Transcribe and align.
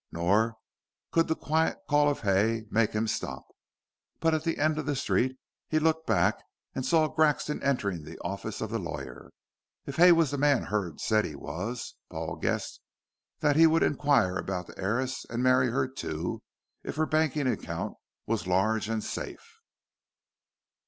Nor 0.11 0.57
could 1.11 1.27
the 1.27 1.35
quiet 1.35 1.77
call 1.87 2.09
of 2.09 2.21
Hay 2.21 2.63
make 2.71 2.93
him 2.93 3.07
stop. 3.07 3.45
But 4.19 4.33
at 4.33 4.43
the 4.43 4.57
end 4.57 4.79
of 4.79 4.87
the 4.87 4.95
street 4.95 5.37
he 5.67 5.77
looked 5.77 6.07
back, 6.07 6.41
and 6.73 6.83
saw 6.83 7.07
Grexon 7.07 7.61
entering 7.61 8.01
the 8.03 8.17
office 8.23 8.61
of 8.61 8.71
the 8.71 8.79
lawyer. 8.79 9.29
If 9.85 9.97
Hay 9.97 10.11
was 10.11 10.31
the 10.31 10.39
man 10.39 10.63
Hurd 10.63 10.99
said 10.99 11.23
he 11.23 11.35
was, 11.35 11.93
Paul 12.09 12.37
guessed 12.37 12.81
that 13.41 13.55
he 13.55 13.67
would 13.67 13.83
inquire 13.83 14.37
about 14.37 14.65
the 14.65 14.79
heiress 14.81 15.23
and 15.29 15.43
marry 15.43 15.69
her 15.69 15.87
too, 15.87 16.41
if 16.81 16.95
her 16.95 17.05
banking 17.05 17.45
account 17.45 17.93
was 18.25 18.47
large 18.47 18.89
and 18.89 19.03
safe. 19.03 19.61